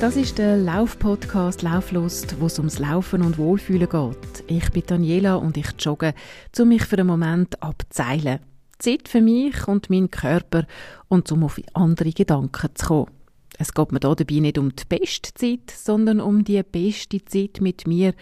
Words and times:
Das 0.00 0.14
ist 0.14 0.38
der 0.38 0.56
Lauf-Podcast 0.56 1.62
Lauflust, 1.62 2.40
wo 2.40 2.46
es 2.46 2.60
ums 2.60 2.78
Laufen 2.78 3.20
und 3.20 3.36
Wohlfühlen 3.36 3.88
geht. 3.88 4.44
Ich 4.46 4.70
bin 4.70 4.84
Daniela 4.86 5.34
und 5.34 5.56
ich 5.56 5.66
jogge, 5.80 6.14
um 6.56 6.68
mich 6.68 6.84
für 6.84 6.98
einen 6.98 7.08
Moment 7.08 7.60
abzeilen. 7.60 8.38
Zeit 8.78 9.08
für 9.08 9.20
mich 9.20 9.66
und 9.66 9.90
meinen 9.90 10.08
Körper 10.08 10.68
und 11.08 11.32
um 11.32 11.42
auf 11.42 11.60
andere 11.74 12.12
Gedanken 12.12 12.70
zu 12.74 12.86
kommen. 12.86 13.10
Es 13.58 13.74
geht 13.74 13.90
mir 13.90 13.98
dabei 13.98 14.24
nicht 14.34 14.56
um 14.56 14.70
die 14.70 14.84
beste 14.88 15.34
Zeit, 15.34 15.72
sondern 15.76 16.20
um 16.20 16.44
die 16.44 16.62
beste 16.62 17.24
Zeit 17.24 17.60
mit 17.60 17.88
mir 17.88 18.14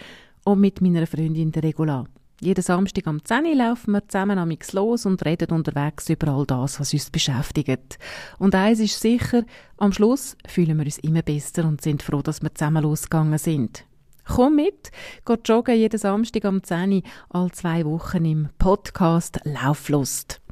und 0.44 0.60
mit 0.60 0.80
meiner 0.80 1.06
Freundin 1.06 1.50
Regula. 1.50 2.06
Jeden 2.38 2.62
Samstag 2.62 3.06
am 3.06 3.24
10 3.24 3.46
Uhr 3.46 3.54
laufen 3.54 3.92
wir 3.92 4.06
zusammen 4.08 4.38
am 4.38 4.54
los 4.72 5.06
und 5.06 5.24
reden 5.24 5.52
unterwegs 5.52 6.10
über 6.10 6.28
all 6.28 6.44
das, 6.44 6.78
was 6.78 6.92
uns 6.92 7.08
beschäftigt. 7.08 7.98
Und 8.38 8.54
eins 8.54 8.78
ist 8.78 9.00
sicher, 9.00 9.44
am 9.78 9.92
Schluss 9.92 10.36
fühlen 10.46 10.76
wir 10.76 10.84
uns 10.84 10.98
immer 10.98 11.22
besser 11.22 11.64
und 11.64 11.80
sind 11.80 12.02
froh, 12.02 12.20
dass 12.20 12.42
wir 12.42 12.54
zusammen 12.54 12.82
losgegangen 12.82 13.38
sind. 13.38 13.86
Komm 14.26 14.56
mit, 14.56 14.90
geh 15.24 15.36
joggen 15.46 15.76
jeden 15.76 15.98
Samstag 15.98 16.44
am 16.44 16.62
10 16.62 16.92
Uhr, 16.92 17.02
all 17.30 17.50
zwei 17.52 17.86
Wochen 17.86 18.26
im 18.26 18.48
Podcast 18.58 19.40
Lauflust. 19.44 20.42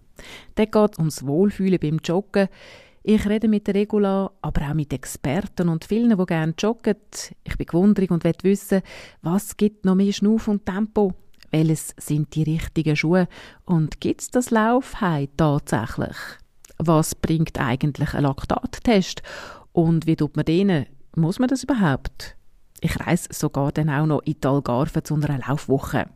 Der 0.57 0.67
geht 0.67 0.99
ums 0.99 1.27
Wohlfühlen 1.27 1.81
beim 1.81 1.99
Joggen. 2.03 2.49
Ich 3.03 3.29
rede 3.29 3.47
mit 3.47 3.67
der 3.67 3.75
Regula, 3.75 4.31
aber 4.41 4.71
auch 4.71 4.75
mit 4.75 4.95
Experten 4.95 5.69
und 5.69 5.85
vielen, 5.85 6.17
die 6.17 6.25
gerne 6.25 6.55
joggen. 6.59 6.97
Ich 7.43 7.59
bin 7.59 7.67
gewundert 7.67 8.11
und 8.11 8.25
will 8.25 8.33
wissen, 8.43 8.81
was 9.21 9.59
gibt 9.59 9.85
noch 9.85 9.97
mehr 9.97 10.15
Schnuff 10.15 10.49
und 10.49 10.65
Tempo 10.65 11.13
welches 11.55 11.95
sind 11.97 12.35
die 12.35 12.43
richtigen 12.43 12.97
Schuhe 12.97 13.29
und 13.65 14.01
gibt 14.01 14.23
es 14.23 14.31
das 14.31 14.51
Laufhei 14.51 15.29
tatsächlich? 15.37 16.17
Was 16.79 17.15
bringt 17.15 17.61
eigentlich 17.61 18.13
ein 18.13 18.25
Laktattest 18.25 19.23
und 19.73 20.09
wie 20.09 20.17
tut 20.17 20.35
man 20.35 20.45
denen? 20.45 20.87
Muss 21.15 21.39
man 21.39 21.49
das 21.49 21.63
überhaupt? 21.63 22.35
Ich 22.81 22.99
reise 22.99 23.29
sogar 23.31 23.71
dann 23.71 23.89
auch 23.89 24.07
noch 24.07 24.23
in 24.25 24.35
die 24.43 24.49
Algarve 24.49 25.05
zu 25.05 25.15
einer 25.15 25.39
Laufwoche. 25.47 26.07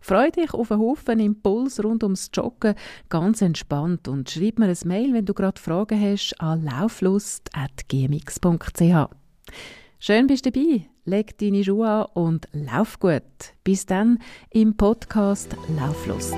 Freu 0.00 0.32
dich 0.32 0.52
auf 0.52 0.72
einen 0.72 0.80
Haufen 0.80 1.20
Impuls 1.20 1.84
rund 1.84 2.02
ums 2.02 2.32
Joggen, 2.34 2.74
ganz 3.08 3.40
entspannt 3.40 4.08
und 4.08 4.30
schreib 4.30 4.58
mir 4.58 4.66
ein 4.66 4.76
Mail, 4.84 5.14
wenn 5.14 5.26
du 5.26 5.32
gerade 5.32 5.60
Fragen 5.60 6.00
hast, 6.00 6.34
an 6.40 6.64
lauflust.gmx.ch. 6.64 9.14
Schön 10.00 10.26
bist 10.26 10.44
du 10.44 10.50
dabei. 10.50 10.91
Leg 11.04 11.36
deine 11.38 11.64
Schuhe 11.64 11.88
an 11.88 12.06
und 12.14 12.48
lauf 12.52 13.00
gut. 13.00 13.22
Bis 13.64 13.86
dann 13.86 14.18
im 14.50 14.76
Podcast 14.76 15.56
Lauflust. 15.76 16.36